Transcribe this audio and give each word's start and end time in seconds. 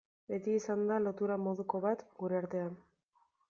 Beti 0.31 0.55
izan 0.59 0.81
da 0.93 0.97
lotura 1.03 1.37
moduko 1.49 1.85
bat 1.87 2.03
gure 2.23 2.41
artean. 2.41 2.77